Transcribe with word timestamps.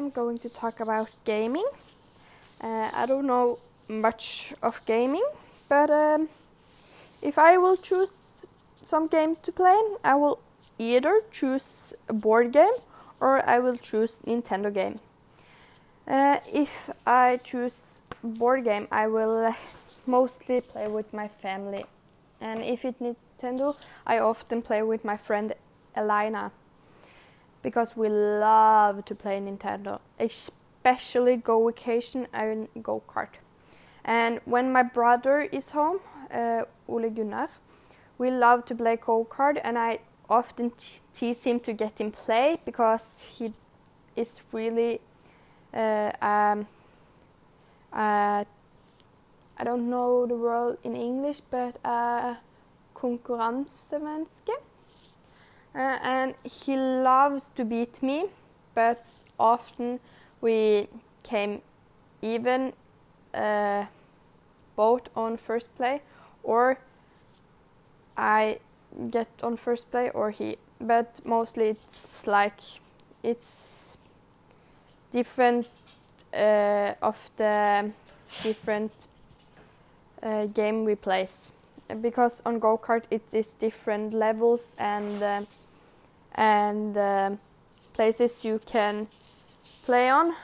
am 0.00 0.10
going 0.10 0.38
to 0.38 0.48
talk 0.48 0.80
about 0.80 1.08
gaming. 1.24 1.68
Uh, 2.60 2.90
I 2.92 3.04
don't 3.06 3.26
know 3.26 3.58
much 3.88 4.54
of 4.62 4.80
gaming, 4.86 5.26
but 5.68 5.90
um, 5.90 6.28
if 7.20 7.38
I 7.38 7.58
will 7.58 7.76
choose 7.76 8.46
some 8.82 9.08
game 9.08 9.36
to 9.42 9.52
play, 9.52 9.78
I 10.02 10.14
will 10.14 10.38
either 10.78 11.20
choose 11.30 11.92
a 12.08 12.14
board 12.14 12.52
game 12.52 12.76
or 13.20 13.46
I 13.48 13.58
will 13.58 13.76
choose 13.76 14.20
Nintendo 14.20 14.72
game. 14.72 14.98
Uh, 16.08 16.38
if 16.52 16.90
I 17.06 17.38
choose 17.44 18.00
board 18.24 18.64
game, 18.64 18.88
I 18.90 19.06
will 19.06 19.54
mostly 20.06 20.62
play 20.62 20.88
with 20.88 21.12
my 21.12 21.28
family, 21.28 21.84
and 22.40 22.62
if 22.62 22.84
it's 22.84 23.00
Nintendo, 23.00 23.76
I 24.06 24.18
often 24.18 24.62
play 24.62 24.82
with 24.82 25.04
my 25.04 25.18
friend 25.18 25.52
Elena 25.94 26.52
because 27.62 27.96
we 27.96 28.08
love 28.08 29.04
to 29.04 29.14
play 29.14 29.40
Nintendo, 29.40 30.00
especially 30.18 31.36
Go 31.36 31.66
Vacation 31.66 32.26
and 32.32 32.68
Go 32.82 33.02
Kart. 33.08 33.38
And 34.04 34.40
when 34.44 34.72
my 34.72 34.82
brother 34.82 35.42
is 35.42 35.70
home, 35.70 36.00
uh, 36.32 36.62
Ole 36.88 37.10
Gunnar, 37.10 37.48
we 38.18 38.30
love 38.30 38.64
to 38.66 38.74
play 38.74 38.96
Go 38.96 39.24
Kart, 39.24 39.60
and 39.62 39.78
I 39.78 39.98
often 40.28 40.72
tease 41.14 41.44
him 41.44 41.60
to 41.60 41.72
get 41.72 42.00
him 42.00 42.10
play 42.10 42.58
because 42.64 43.26
he 43.38 43.52
is 44.16 44.40
really 44.52 45.00
uh, 45.74 46.12
um, 46.22 46.66
uh, 47.92 48.44
I 49.56 49.64
don't 49.64 49.90
know 49.90 50.26
the 50.26 50.36
word 50.36 50.78
in 50.84 50.96
English, 50.96 51.40
but 51.50 51.78
uh, 51.84 52.36
konkurransemenneske. 52.94 54.52
Uh, 55.74 55.98
and 56.02 56.34
he 56.42 56.76
loves 56.76 57.50
to 57.56 57.64
beat 57.64 58.02
me, 58.02 58.26
but 58.74 59.06
often 59.38 60.00
we 60.40 60.88
came 61.22 61.62
even 62.22 62.72
uh, 63.34 63.84
both 64.74 65.08
on 65.14 65.36
first 65.36 65.74
play, 65.76 66.00
or 66.42 66.78
I 68.16 68.58
get 69.10 69.28
on 69.42 69.56
first 69.56 69.90
play, 69.90 70.10
or 70.10 70.30
he. 70.30 70.56
But 70.80 71.20
mostly 71.24 71.68
it's 71.68 72.26
like 72.26 72.60
it's 73.22 73.98
different 75.12 75.68
uh, 76.34 76.94
of 77.02 77.30
the 77.36 77.90
different 78.42 78.92
uh, 80.22 80.46
game 80.46 80.84
we 80.84 80.94
play 80.94 81.28
because 82.00 82.42
on 82.46 82.58
go 82.58 82.78
kart 82.78 83.02
it 83.10 83.22
is 83.32 83.54
different 83.54 84.14
levels 84.14 84.74
and 84.78 85.22
uh, 85.22 85.42
and 86.34 86.96
uh, 86.96 87.30
places 87.92 88.44
you 88.44 88.60
can 88.66 89.08
play 89.84 90.08
on. 90.08 90.34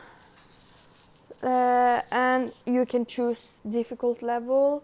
Uh, 1.43 2.01
and 2.11 2.53
you 2.65 2.87
can 2.87 3.07
choose 3.07 3.61
difficult 3.69 4.23
level. 4.23 4.83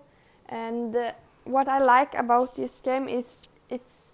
And 0.48 0.94
uh, 0.94 1.12
what 1.44 1.69
I 1.69 1.78
like 1.78 2.14
about 2.14 2.56
this 2.56 2.78
game 2.78 3.09
is 3.09 3.48
it's 3.69 4.12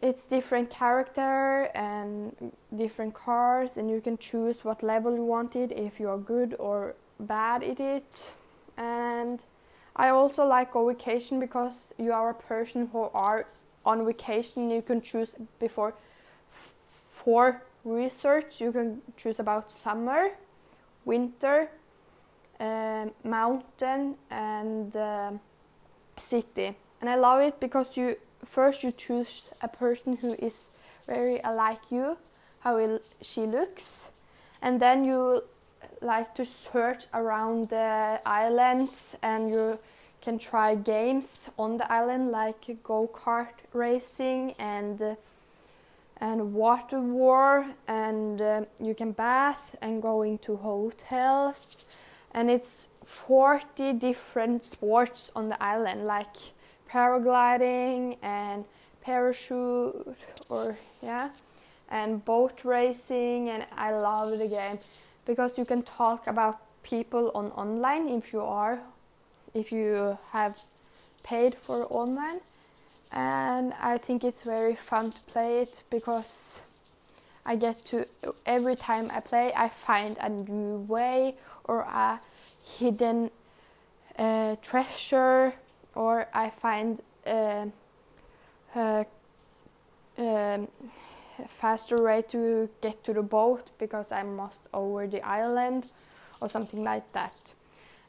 it's 0.00 0.26
different 0.26 0.70
character 0.70 1.68
and 1.74 2.52
different 2.74 3.12
cars 3.12 3.76
and 3.76 3.90
you 3.90 4.00
can 4.00 4.16
choose 4.16 4.64
what 4.64 4.82
level 4.82 5.14
you 5.14 5.24
want 5.24 5.54
it 5.54 5.70
if 5.72 6.00
you 6.00 6.08
are 6.08 6.16
good 6.16 6.56
or 6.58 6.94
bad 7.20 7.62
at 7.62 7.78
it. 7.78 8.32
And 8.78 9.44
I 9.94 10.08
also 10.08 10.46
like 10.46 10.72
go 10.72 10.88
vacation 10.88 11.40
because 11.40 11.92
you 11.98 12.12
are 12.12 12.30
a 12.30 12.34
person 12.34 12.88
who 12.92 13.10
are 13.12 13.44
on 13.84 14.04
vacation. 14.04 14.70
You 14.70 14.82
can 14.82 15.00
choose 15.00 15.36
before 15.58 15.94
for 16.50 17.62
research. 17.84 18.60
You 18.60 18.72
can 18.72 19.02
choose 19.16 19.40
about 19.40 19.70
summer, 19.70 20.30
winter, 21.04 21.70
uh, 22.60 23.06
mountain, 23.24 24.16
and 24.30 24.96
uh, 24.96 25.32
city. 26.16 26.76
And 27.00 27.10
I 27.10 27.16
love 27.16 27.40
it 27.42 27.58
because 27.60 27.96
you 27.96 28.16
first 28.44 28.82
you 28.82 28.92
choose 28.92 29.50
a 29.60 29.68
person 29.68 30.16
who 30.16 30.34
is 30.34 30.70
very 31.06 31.40
alike 31.44 31.90
you, 31.90 32.16
how 32.60 32.76
it, 32.76 33.04
she 33.20 33.42
looks, 33.42 34.10
and 34.60 34.80
then 34.80 35.04
you 35.04 35.42
like 36.00 36.34
to 36.34 36.44
search 36.44 37.06
around 37.14 37.68
the 37.68 38.20
islands 38.26 39.16
and 39.22 39.50
you 39.50 39.78
can 40.22 40.38
try 40.38 40.74
games 40.76 41.50
on 41.58 41.76
the 41.76 41.92
island 41.92 42.30
like 42.30 42.78
go-kart 42.84 43.58
racing 43.72 44.52
and 44.58 45.16
and 46.18 46.54
water 46.54 47.00
war 47.00 47.66
and 47.88 48.40
uh, 48.40 48.64
you 48.80 48.94
can 48.94 49.10
bath 49.10 49.74
and 49.82 50.00
go 50.00 50.22
into 50.22 50.56
hotels. 50.56 51.78
And 52.30 52.48
it's 52.48 52.88
40 53.04 53.94
different 53.94 54.62
sports 54.62 55.32
on 55.34 55.48
the 55.48 55.60
island 55.60 56.06
like 56.06 56.36
paragliding 56.88 58.18
and 58.22 58.64
parachute 59.00 60.16
or 60.48 60.78
yeah 61.02 61.30
and 61.88 62.24
boat 62.24 62.64
racing 62.64 63.50
and 63.50 63.66
I 63.76 63.90
love 63.90 64.38
the 64.38 64.46
game. 64.46 64.78
Because 65.26 65.58
you 65.58 65.64
can 65.64 65.82
talk 65.82 66.28
about 66.28 66.60
people 66.84 67.32
on 67.34 67.50
online 67.52 68.08
if 68.08 68.32
you 68.32 68.42
are 68.42 68.78
if 69.54 69.72
you 69.72 70.18
have 70.30 70.60
paid 71.22 71.54
for 71.54 71.86
online 71.90 72.40
and 73.12 73.74
I 73.80 73.98
think 73.98 74.24
it's 74.24 74.42
very 74.42 74.74
fun 74.74 75.10
to 75.10 75.20
play 75.24 75.60
it 75.60 75.82
because 75.90 76.60
I 77.44 77.56
get 77.56 77.84
to 77.86 78.06
every 78.46 78.76
time 78.76 79.10
I 79.12 79.20
play 79.20 79.52
I 79.54 79.68
find 79.68 80.16
a 80.20 80.28
new 80.28 80.78
way 80.88 81.36
or 81.64 81.80
a 81.80 82.20
hidden 82.64 83.30
uh, 84.18 84.56
treasure 84.62 85.54
or 85.94 86.28
I 86.32 86.50
find 86.50 87.00
uh, 87.26 87.66
uh, 88.74 89.04
um, 90.18 90.68
faster 91.48 92.02
way 92.02 92.22
to 92.28 92.68
get 92.80 93.02
to 93.04 93.12
the 93.12 93.22
boat 93.22 93.70
because 93.78 94.12
I 94.12 94.22
must 94.22 94.62
over 94.72 95.06
the 95.06 95.22
island 95.26 95.90
or 96.40 96.48
something 96.48 96.82
like 96.82 97.10
that. 97.12 97.54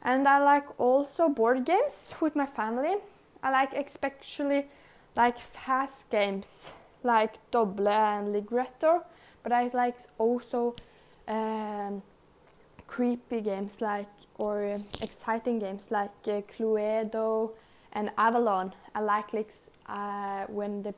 And 0.03 0.28
I 0.28 0.40
like 0.40 0.80
also 0.80 1.30
board 1.30 1.66
games 1.66 2.14
with 2.19 2.36
my 2.36 2.46
family. 2.46 2.96
I 3.41 3.52
like 3.52 3.74
especially 3.74 4.68
like 5.16 5.40
fast 5.40 6.09
games 6.09 6.72
like 7.03 7.36
Dobble 7.52 7.88
and 7.88 8.36
Ligretto, 8.36 9.03
but 9.44 9.52
I 9.52 9.69
like 9.74 9.97
also 10.18 10.75
um, 11.28 12.02
creepy 12.88 13.41
games 13.41 13.81
like 13.81 14.08
or 14.38 14.78
exciting 15.02 15.59
games 15.59 15.88
like 15.90 16.12
uh, 16.28 16.41
Cluedo 16.41 17.52
and 17.94 18.12
Avalon. 18.18 18.74
I 18.96 19.02
like 19.02 19.34
like 19.34 19.53
uh, 19.88 20.46
when 20.47 20.84
the 20.84 20.94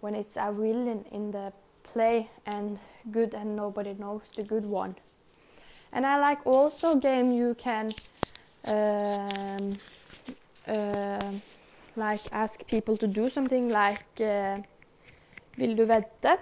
when 0.00 0.14
it's 0.14 0.36
a 0.36 0.52
villain 0.52 1.04
in 1.12 1.32
the 1.32 1.52
play 1.82 2.30
and 2.46 2.78
good 3.10 3.34
and 3.34 3.56
nobody 3.56 3.94
knows 3.94 4.22
the 4.36 4.42
good 4.42 4.64
one. 4.64 4.94
And 5.92 6.06
I 6.06 6.18
like 6.18 6.46
also 6.46 6.96
game 6.96 7.32
you 7.32 7.54
can 7.54 7.92
um, 8.64 9.76
uh, 10.66 11.32
like 11.96 12.20
ask 12.32 12.66
people 12.66 12.96
to 12.96 13.06
do 13.06 13.28
something 13.28 13.68
like 13.70 14.04
uh, 14.20 14.58
Vil 15.56 15.74
du 15.74 15.86
vedde? 15.86 16.38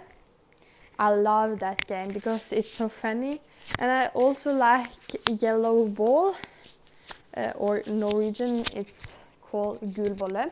I 0.99 1.11
love 1.11 1.59
that 1.59 1.87
game 1.87 2.13
because 2.13 2.53
it's 2.53 2.73
so 2.73 2.89
funny. 2.89 3.41
And 3.79 3.91
I 3.91 4.07
also 4.15 4.53
like 4.53 4.91
Yellow 5.43 5.87
Ball, 5.87 6.35
uh, 7.37 7.53
or 7.57 7.83
Norwegian, 7.87 8.65
it's 8.75 9.19
called 9.43 9.81
Gulbolle. 9.95 10.51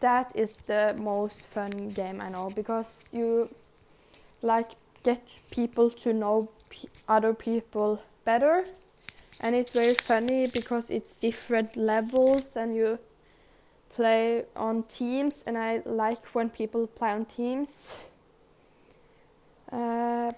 That 0.00 0.32
is 0.34 0.60
the 0.60 0.94
most 0.98 1.42
fun 1.42 1.90
game 1.90 2.20
I 2.20 2.30
know 2.30 2.50
because 2.50 3.08
you 3.12 3.50
like 4.42 4.72
get 5.02 5.38
people 5.50 5.90
to 5.90 6.12
know 6.12 6.48
other 7.08 7.34
people 7.34 8.02
better 8.24 8.64
and 9.40 9.54
it's 9.54 9.72
very 9.72 9.94
funny 9.94 10.46
because 10.46 10.90
it's 10.90 11.16
different 11.16 11.76
levels 11.76 12.56
and 12.56 12.76
you 12.76 12.98
play 13.88 14.44
on 14.54 14.82
teams 14.84 15.42
and 15.46 15.58
i 15.58 15.82
like 15.84 16.24
when 16.34 16.48
people 16.50 16.86
play 16.86 17.10
on 17.10 17.24
teams 17.24 17.98
uh, 19.72 20.32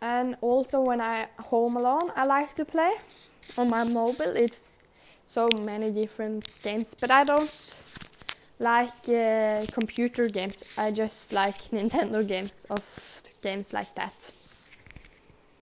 and 0.00 0.36
also 0.40 0.80
when 0.80 1.00
i 1.00 1.28
home 1.38 1.76
alone 1.76 2.10
i 2.16 2.24
like 2.24 2.54
to 2.54 2.64
play 2.64 2.92
on 3.56 3.68
my 3.68 3.84
mobile 3.84 4.36
it's 4.36 4.58
so 5.26 5.48
many 5.62 5.90
different 5.90 6.44
games 6.62 6.94
but 6.98 7.10
i 7.10 7.22
don't 7.22 7.78
like 8.62 9.08
uh, 9.08 9.66
computer 9.72 10.28
games. 10.28 10.62
I 10.78 10.92
just 10.92 11.32
like 11.32 11.56
Nintendo 11.76 12.26
games 12.26 12.64
of 12.70 12.82
games 13.42 13.72
like 13.72 13.94
that. 13.96 14.32